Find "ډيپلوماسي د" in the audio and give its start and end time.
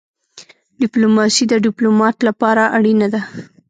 0.81-1.53